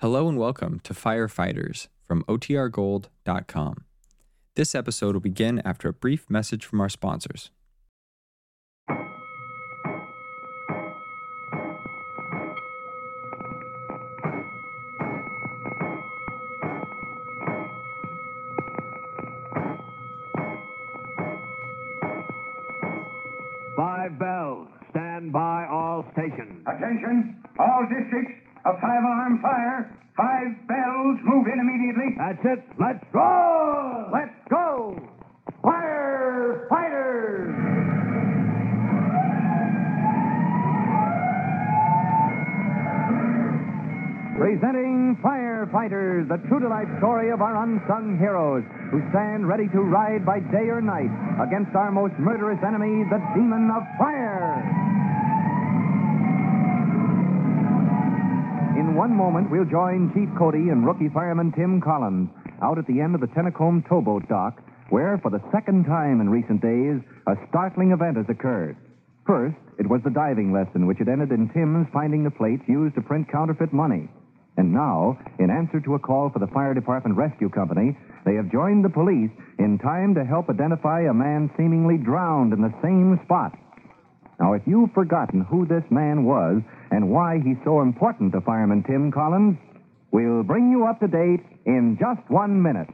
[0.00, 3.84] Hello and welcome to Firefighters from OTRGold.com.
[4.54, 7.50] This episode will begin after a brief message from our sponsors.
[23.74, 24.68] Five bells.
[24.90, 26.62] Stand by all stations.
[26.66, 29.92] Attention, all districts of five alarm fire.
[30.16, 32.16] Five bells, move in immediately.
[32.18, 32.64] That's it.
[32.80, 34.08] Let's go!
[34.12, 34.98] Let's go!
[35.62, 37.52] Fire fighters!
[44.38, 49.80] Presenting Firefighters, the true to life story of our unsung heroes who stand ready to
[49.80, 54.75] ride by day or night against our most murderous enemy, the demon of fire.
[58.86, 62.30] In one moment, we'll join Chief Cody and rookie fireman Tim Collins
[62.62, 66.30] out at the end of the Tennacombe towboat dock, where, for the second time in
[66.30, 68.76] recent days, a startling event has occurred.
[69.26, 72.94] First, it was the diving lesson, which had ended in Tim's finding the plates used
[72.94, 74.08] to print counterfeit money.
[74.56, 78.52] And now, in answer to a call for the Fire Department Rescue Company, they have
[78.52, 83.18] joined the police in time to help identify a man seemingly drowned in the same
[83.24, 83.52] spot.
[84.38, 88.82] Now, if you've forgotten who this man was and why he's so important to fireman
[88.82, 89.58] Tim Collins,
[90.10, 92.88] we'll bring you up to date in just one minute.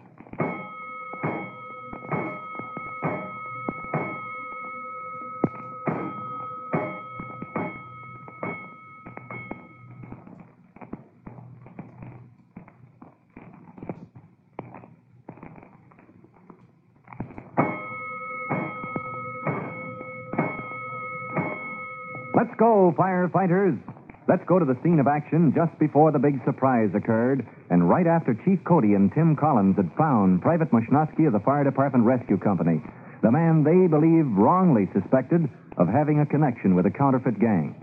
[22.42, 23.78] Let's go, firefighters.
[24.26, 28.04] Let's go to the scene of action just before the big surprise occurred and right
[28.04, 32.36] after Chief Cody and Tim Collins had found Private Mushnowski of the Fire Department Rescue
[32.36, 32.82] Company,
[33.22, 35.46] the man they believe wrongly suspected
[35.78, 37.78] of having a connection with a counterfeit gang.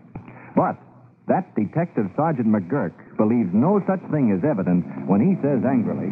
[0.58, 0.76] But
[1.30, 6.12] that Detective Sergeant McGurk believes no such thing is evident when he says angrily,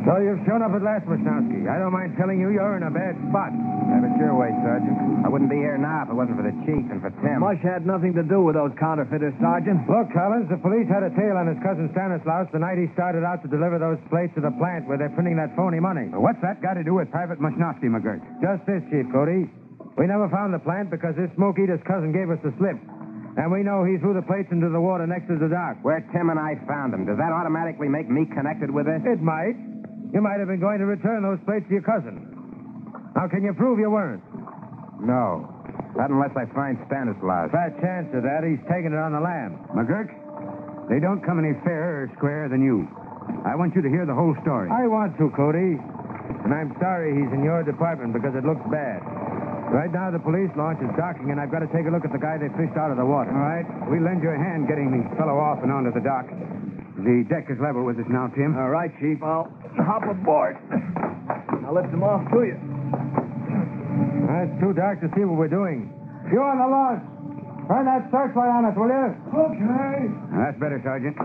[0.00, 1.68] So you've shown up at last, Wisnowski.
[1.68, 3.52] I don't mind telling you you're in a bad spot.
[3.52, 4.96] Have it your way, Sergeant.
[5.24, 7.44] I wouldn't be here now if it wasn't for the chief and for Tim.
[7.44, 9.84] Mush had nothing to do with those counterfeiters, Sergeant.
[9.84, 13.28] Look, Collins, the police had a tail on his cousin Stanislaus the night he started
[13.28, 16.08] out to deliver those plates to the plant where they're printing that phony money.
[16.08, 18.24] But What's that got to do with Private Mushnowski, McGurk?
[18.40, 19.52] Just this, Chief Cody.
[20.00, 22.80] We never found the plant because this smoke eater's cousin gave us the slip.
[23.36, 25.76] And we know he threw the plates into the water next to the dock.
[25.84, 27.04] Where Tim and I found them.
[27.04, 29.04] Does that automatically make me connected with this?
[29.04, 29.54] It might.
[30.12, 32.26] You might have been going to return those plates to your cousin.
[33.14, 34.22] Now, can you prove you weren't?
[34.98, 35.46] No.
[35.96, 37.50] Not unless I find Stanislaus.
[37.50, 38.42] Fat chance of that.
[38.42, 39.58] He's taking it on the lam.
[39.74, 40.10] McGurk,
[40.90, 42.86] they don't come any fairer or squarer than you.
[43.46, 44.70] I want you to hear the whole story.
[44.70, 45.78] I want to, Cody.
[45.78, 49.02] And I'm sorry he's in your department because it looks bad.
[49.70, 52.10] Right now, the police launch is docking, and I've got to take a look at
[52.10, 53.30] the guy they fished out of the water.
[53.30, 53.66] All right.
[53.86, 56.26] We lend you a hand getting the fellow off and onto the dock.
[57.00, 58.56] The deck is level with us now, Tim.
[58.56, 59.22] All right, Chief.
[59.22, 59.48] I'll
[59.80, 60.56] hop aboard.
[61.64, 62.58] I'll lift him off to you.
[64.40, 65.88] It's too dark to see what we're doing.
[66.32, 67.02] You on the launch.
[67.68, 69.14] Turn that searchlight on us, will you?
[69.32, 70.12] Okay.
[70.32, 71.16] Now, that's better, Sergeant.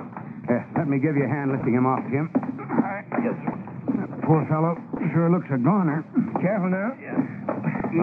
[0.48, 2.30] Here, let me give you a hand lifting him off, Tim.
[2.32, 3.06] All right.
[3.24, 3.56] Yes, sir.
[4.00, 4.78] That poor fellow
[5.12, 6.06] sure looks a goner.
[6.40, 6.94] Careful now.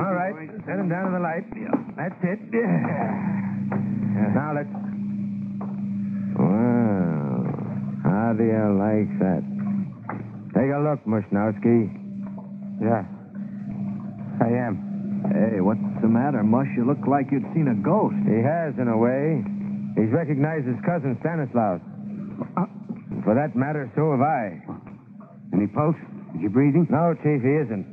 [0.03, 0.35] All right.
[0.67, 1.47] Set him down in the light.
[1.55, 1.71] Yeah.
[1.97, 2.41] That's it.
[2.53, 4.33] Yeah.
[4.35, 4.82] Now let's.
[8.33, 9.45] How do you like that?
[10.57, 11.85] Take a look, Mushnowski.
[12.81, 13.05] Yeah.
[14.41, 15.21] I am.
[15.29, 16.73] Hey, what's the matter, Mush?
[16.75, 18.17] You look like you'd seen a ghost.
[18.25, 19.45] He has, in a way.
[20.01, 21.85] He's recognized his cousin Stanislaus.
[22.57, 24.65] And for that matter, so have I.
[25.53, 26.01] Any pulse?
[26.33, 26.89] Is he breathing?
[26.89, 27.85] No, Chief, he isn't.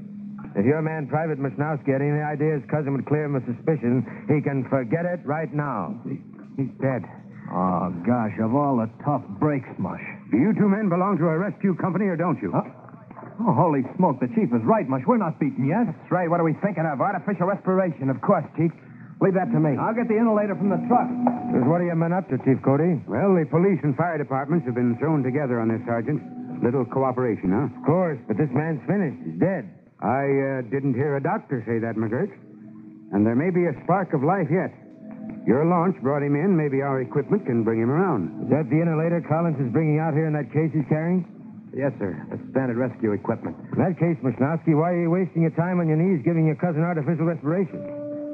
[0.56, 4.08] If your man, Private Mushnowski, had any idea his cousin would clear him of suspicion,
[4.32, 6.00] he can forget it right now.
[6.56, 7.04] He's dead.
[7.52, 10.00] Oh, gosh, of all the tough breaks, Mush.
[10.32, 12.54] Do you two men belong to a rescue company or don't you?
[12.54, 12.62] Huh?
[13.42, 15.04] Oh, holy smoke, the chief is right, Mush.
[15.08, 15.88] We're not beaten yet.
[15.88, 16.30] That's right.
[16.30, 17.00] What are we thinking of?
[17.00, 18.10] Artificial respiration.
[18.12, 18.72] Of course, Chief.
[19.22, 19.76] Leave that to me.
[19.76, 21.08] I'll get the inhalator from the truck.
[21.52, 23.04] Just what are you men up to, Chief Cody?
[23.04, 26.24] Well, the police and fire departments have been thrown together on this, Sergeant.
[26.64, 27.68] Little cooperation, huh?
[27.68, 29.20] Of course, but this man's finished.
[29.24, 29.68] He's dead.
[30.00, 32.32] I uh, didn't hear a doctor say that, McGurk.
[33.12, 34.72] And there may be a spark of life yet.
[35.50, 36.54] Your launch brought him in.
[36.54, 38.46] Maybe our equipment can bring him around.
[38.46, 41.26] Is that the inhalator Collins is bringing out here in that case he's carrying?
[41.74, 42.14] Yes, sir.
[42.30, 43.58] That's standard rescue equipment.
[43.74, 46.54] In that case, Mushnowski, why are you wasting your time on your knees giving your
[46.54, 47.82] cousin artificial respiration?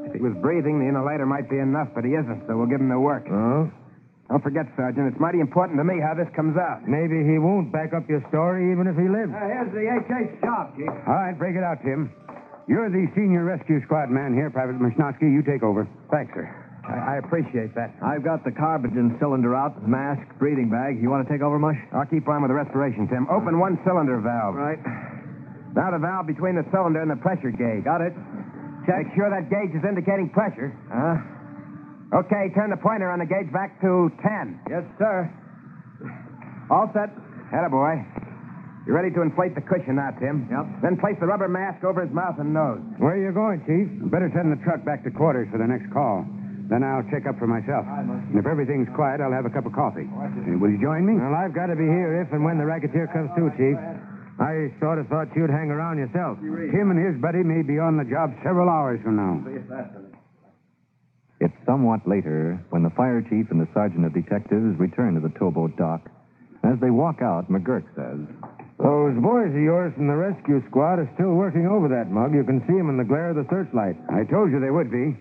[0.03, 2.83] If he was breathing, the inhalator might be enough, but he isn't, so we'll give
[2.83, 3.23] him the work.
[3.31, 3.71] Oh?
[4.27, 6.83] Don't forget, Sergeant, it's mighty important to me how this comes out.
[6.83, 9.31] Maybe he won't back up your story even if he lives.
[9.31, 10.91] Uh, here's the HH job, Chief.
[11.07, 12.11] All right, break it out, Tim.
[12.67, 15.31] You're the senior rescue squad man here, Private Mishnovsky.
[15.31, 15.87] You take over.
[16.11, 16.64] Thanks, sir.
[16.87, 17.95] I, I appreciate that.
[18.03, 21.01] I've got the carbogen cylinder out, mask, breathing bag.
[21.01, 21.77] You want to take over, Mush?
[21.93, 23.27] I'll keep on with the respiration, Tim.
[23.29, 24.55] Open one cylinder valve.
[24.55, 24.79] Right.
[25.75, 27.83] Now the valve between the cylinder and the pressure gauge.
[27.83, 28.13] Got it.
[28.85, 29.09] Check.
[29.09, 30.71] Make sure that gauge is indicating pressure.
[30.87, 31.17] Huh?
[32.21, 34.61] Okay, turn the pointer on the gauge back to 10.
[34.69, 35.27] Yes, sir.
[36.69, 37.09] All set.
[37.51, 37.97] Atta boy.
[38.85, 40.47] You ready to inflate the cushion now, Tim?
[40.49, 40.81] Yep.
[40.85, 42.79] Then place the rubber mask over his mouth and nose.
[43.01, 43.89] Where are you going, Chief?
[44.11, 46.23] Better send the truck back to quarters for the next call.
[46.69, 47.85] Then I'll check up for myself.
[47.85, 50.09] And if everything's quiet, I'll have a cup of coffee.
[50.09, 51.13] Uh, Will you join me?
[51.13, 53.77] Well, I've got to be here if and when the racketeer comes through, Chief.
[54.39, 56.37] I sort of thought you'd hang around yourself.
[56.41, 59.39] Tim and his buddy may be on the job several hours from now.
[61.39, 65.31] It's somewhat later when the fire chief and the sergeant of detectives return to the
[65.39, 66.09] towboat dock.
[66.63, 68.25] As they walk out, McGurk says,
[68.79, 72.33] Those boys of yours from the rescue squad are still working over that mug.
[72.33, 73.95] You can see them in the glare of the searchlight.
[74.09, 75.15] I told you they would be.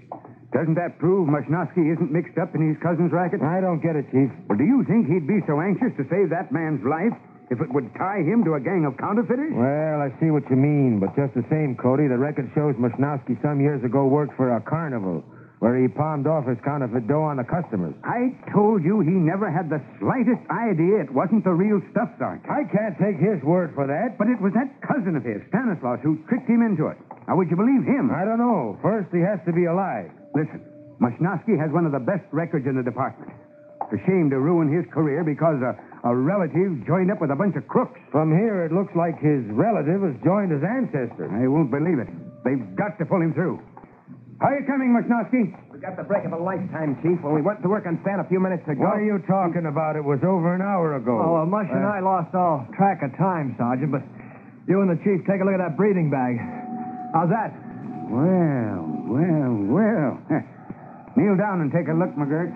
[0.54, 3.42] Doesn't that prove Mashnovsky isn't mixed up in his cousin's racket?
[3.42, 4.30] I don't get it, Chief.
[4.46, 7.10] Well, do you think he'd be so anxious to save that man's life
[7.50, 9.50] if it would tie him to a gang of counterfeiters?
[9.50, 13.34] Well, I see what you mean, but just the same, Cody, the record shows Moshnowski
[13.42, 15.26] some years ago worked for a carnival
[15.58, 17.94] where he palmed off his counterfeit dough on the customers.
[18.04, 22.46] I told you he never had the slightest idea it wasn't the real stuff, Sergeant.
[22.46, 24.18] I can't take his word for that.
[24.18, 26.98] But it was that cousin of his, Stanislaus, who tricked him into it.
[27.26, 28.12] Now, would you believe him?
[28.14, 28.78] I don't know.
[28.82, 30.12] First, he has to be alive.
[30.34, 30.60] Listen,
[31.00, 33.31] Mashnovsky has one of the best records in the department.
[33.86, 35.76] It's a shame to ruin his career because a,
[36.08, 38.00] a relative joined up with a bunch of crooks.
[38.10, 41.31] From here, it looks like his relative has joined his ancestor.
[41.31, 42.08] I won't believe it.
[42.44, 43.60] They've got to pull him through.
[44.40, 45.54] How are you coming, Mashnovsky?
[45.70, 48.19] We got the break of a lifetime, Chief, when we went to work on Stan
[48.19, 48.82] a few minutes ago.
[48.82, 49.94] What are you talking about?
[49.94, 51.14] It was over an hour ago.
[51.14, 54.02] Oh, well, Mush and uh, I lost all track of time, Sergeant, but
[54.66, 56.37] you and the chief take a look at that breathing bag.
[57.14, 57.54] How's that?
[58.10, 60.12] Well, well, well.
[61.16, 62.50] Kneel down and take a look, McGurk.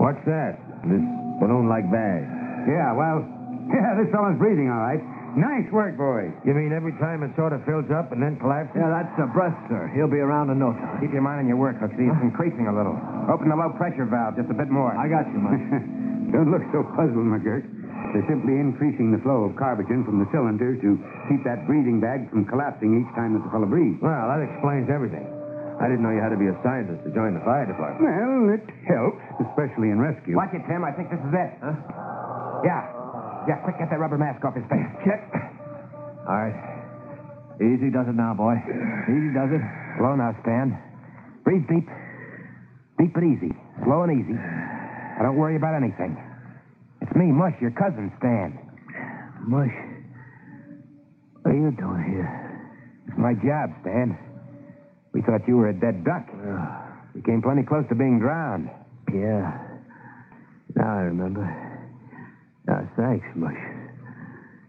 [0.00, 0.56] What's that?
[0.88, 1.04] This
[1.38, 2.24] balloon-like bag.
[2.66, 3.20] Yeah, well,
[3.74, 5.00] yeah, this fellow's breathing all right.
[5.36, 6.34] Nice work, boys.
[6.42, 8.74] You mean every time it sort of fills up and then collapses?
[8.74, 9.86] Yeah, that's a breath, sir.
[9.94, 10.98] He'll be around in no time.
[10.98, 12.10] Keep your mind on your work, Hooksy.
[12.10, 12.98] It's increasing a little.
[13.30, 14.90] Open the low pressure valve just a bit more.
[14.90, 15.62] I got you, Mush.
[16.34, 17.62] Don't look so puzzled, McGurk.
[18.12, 20.88] They're simply increasing the flow of carbogen from the cylinder to
[21.30, 24.02] keep that breathing bag from collapsing each time that the fellow breathes.
[24.02, 25.24] Well, that explains everything.
[25.80, 28.04] I didn't know you had to be a scientist to join the fire department.
[28.04, 30.36] Well, it helps, especially in rescue.
[30.36, 30.84] Watch it, Tim.
[30.84, 31.50] I think this is it.
[31.62, 31.72] Huh?
[32.66, 32.84] Yeah.
[33.48, 34.84] Yeah, quick, get that rubber mask off his face.
[35.06, 35.24] Check.
[36.28, 36.52] All right.
[37.64, 38.56] Easy does it now, boy.
[39.08, 39.62] Easy does it.
[39.96, 40.76] Slow now, Stan.
[41.44, 41.88] Breathe deep.
[43.00, 43.52] Deep but easy.
[43.84, 44.36] Slow and easy.
[44.36, 46.16] I don't worry about anything.
[47.10, 48.54] It's me, Mush, your cousin, Stan.
[49.42, 49.74] Mush,
[51.42, 52.30] what are you doing here?
[53.08, 54.16] It's my job, Stan.
[55.12, 56.22] We thought you were a dead duck.
[57.16, 58.70] You came plenty close to being drowned.
[59.12, 59.58] Yeah.
[60.76, 61.42] Now I remember.
[62.68, 63.58] Now, thanks, Mush.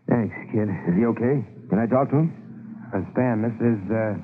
[0.09, 0.65] Thanks, kid.
[0.89, 1.45] Is he okay?
[1.69, 2.33] Can I talk to him?
[2.89, 4.17] Uh, Stan, this is uh,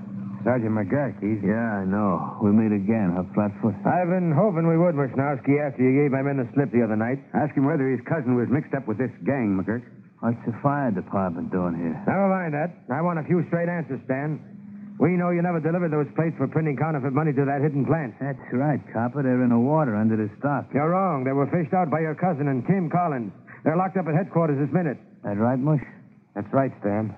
[0.44, 1.18] Sergeant McGurk.
[1.19, 1.42] He's.
[1.44, 2.38] Yeah, I know.
[2.42, 3.75] We meet again, huh, Flatfoot?
[3.86, 6.95] I've been hoping we would, Mishnowski, after you gave my men the slip the other
[6.95, 7.19] night.
[7.34, 9.84] Ask him whether his cousin was mixed up with this gang, McGurk.
[10.20, 11.94] What's the fire department doing here?
[12.08, 12.74] Never mind that.
[12.89, 14.41] I want a few straight answers, Stan.
[14.98, 18.17] We know you never delivered those plates for printing counterfeit money to that hidden plant.
[18.20, 19.22] That's right, Copper.
[19.22, 20.65] They're in the water under the stock.
[20.74, 21.24] You're wrong.
[21.24, 23.32] They were fished out by your cousin and Tim Collins.
[23.63, 24.98] They're locked up at headquarters this minute.
[25.24, 25.86] That right, Mush?
[26.34, 27.13] That's right, Stan.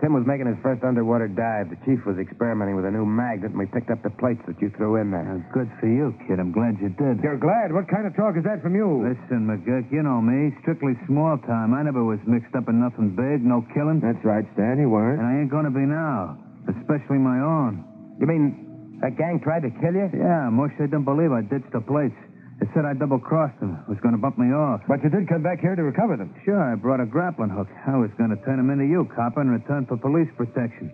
[0.00, 1.72] Tim was making his first underwater dive.
[1.72, 4.60] The chief was experimenting with a new magnet, and we picked up the plates that
[4.60, 5.24] you threw in there.
[5.24, 6.36] Well, good for you, kid.
[6.36, 7.24] I'm glad you did.
[7.24, 7.72] You're glad?
[7.72, 8.84] What kind of talk is that from you?
[9.08, 10.52] Listen, McGurk, you know me.
[10.60, 11.72] Strictly small time.
[11.72, 14.04] I never was mixed up in nothing big, no killing.
[14.04, 14.76] That's right, Stan.
[14.76, 15.16] You weren't.
[15.16, 16.36] And I ain't gonna be now.
[16.68, 17.80] Especially my own.
[18.20, 20.12] You mean that gang tried to kill you?
[20.12, 22.16] Yeah, Mush, they didn't believe I ditched the plates.
[22.60, 23.84] They said I double-crossed them.
[23.88, 24.80] Was gonna bump me off.
[24.88, 26.34] But you did come back here to recover them.
[26.44, 27.68] Sure, I brought a grappling hook.
[27.86, 30.90] I was gonna turn them into you, copper, in return for police protection.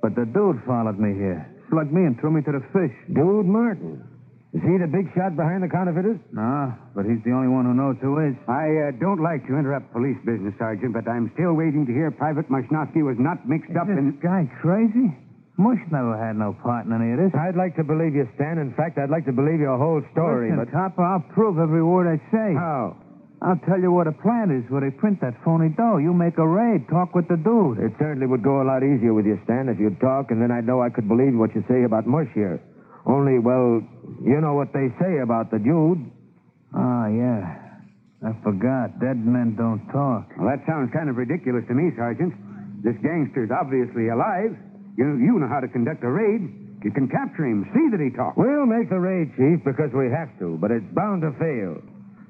[0.00, 1.42] But the dude followed me here.
[1.70, 2.94] Slugged me and threw me to the fish.
[3.12, 4.06] Dude Martin.
[4.54, 6.16] Is he the big shot behind the counterfeiters?
[6.32, 8.32] Nah, but he's the only one who knows who is.
[8.48, 12.10] I uh, don't like to interrupt police business, Sergeant, but I'm still waiting to hear
[12.10, 14.12] Private Mashnovsky was not mixed up Is in.
[14.16, 15.12] this guy crazy?
[15.58, 17.34] Mush never had no part in any of this.
[17.34, 18.62] I'd like to believe you, Stan.
[18.62, 20.72] In fact, I'd like to believe your whole story, Listen, but...
[20.72, 22.54] Copper, I'll prove every word I say.
[22.54, 22.94] How?
[23.42, 25.98] I'll tell you what a plan is where they print that phony dough.
[25.98, 27.78] You make a raid, talk with the dude.
[27.78, 30.50] It certainly would go a lot easier with you, Stan, if you'd talk, and then
[30.50, 32.62] I'd know I could believe what you say about Mush here.
[33.06, 33.82] Only, well,
[34.22, 36.06] you know what they say about the dude.
[36.74, 37.66] Ah, yeah.
[38.26, 38.98] I forgot.
[38.98, 40.30] Dead men don't talk.
[40.38, 42.34] Well, that sounds kind of ridiculous to me, Sergeant.
[42.82, 44.54] This gangster's obviously alive.
[44.98, 46.42] You, you know how to conduct a raid.
[46.82, 48.34] You can capture him, see that he talks.
[48.34, 51.78] We'll make the raid, Chief, because we have to, but it's bound to fail.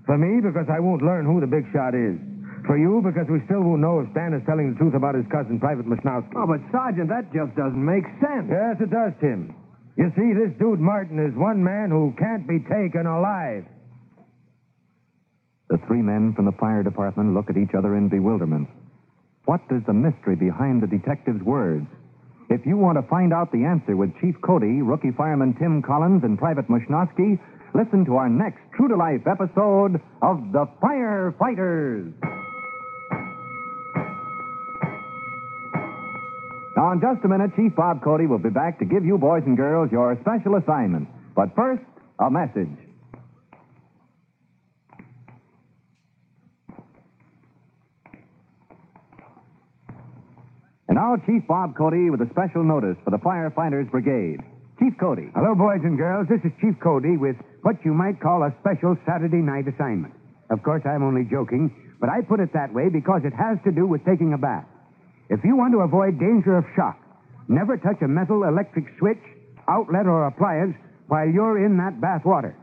[0.05, 2.21] For me, because I won't learn who the big shot is.
[2.69, 5.25] For you, because we still won't know if Stan is telling the truth about his
[5.33, 6.37] cousin, Private Mishnowski.
[6.37, 8.53] Oh, but Sergeant, that just doesn't make sense.
[8.53, 9.57] Yes, it does, Tim.
[9.97, 13.65] You see, this dude Martin is one man who can't be taken alive.
[15.73, 18.69] The three men from the fire department look at each other in bewilderment.
[19.45, 21.89] What is the mystery behind the detective's words?
[22.51, 26.25] If you want to find out the answer with Chief Cody, rookie fireman Tim Collins,
[26.25, 27.39] and Private Mushnosky,
[27.75, 32.15] listen to our next true to life episode of The Firefighters.
[36.75, 39.43] Now, in just a minute, Chief Bob Cody will be back to give you boys
[39.45, 41.09] and girls your special assignment.
[41.35, 41.83] But first,
[42.19, 42.88] a message.
[50.99, 54.43] Now, Chief Bob Cody with a special notice for the Firefighters Brigade.
[54.83, 55.31] Chief Cody.
[55.31, 56.27] Hello, boys and girls.
[56.27, 60.11] This is Chief Cody with what you might call a special Saturday night assignment.
[60.51, 61.71] Of course, I'm only joking,
[62.03, 64.67] but I put it that way because it has to do with taking a bath.
[65.31, 66.99] If you want to avoid danger of shock,
[67.47, 69.23] never touch a metal electric switch,
[69.71, 70.75] outlet, or appliance
[71.07, 72.59] while you're in that bath water.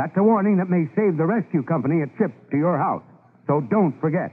[0.00, 3.04] That's a warning that may save the rescue company a trip to your house.
[3.46, 4.32] So don't forget.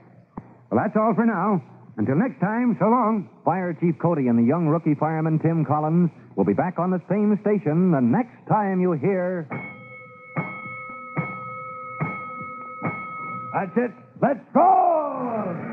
[0.71, 1.59] Well, that's all for now.
[1.97, 3.29] Until next time, so long.
[3.45, 7.01] Fire Chief Cody and the young rookie fireman Tim Collins will be back on the
[7.09, 9.47] same station the next time you hear.
[13.53, 13.91] That's it.
[14.21, 15.72] Let's go!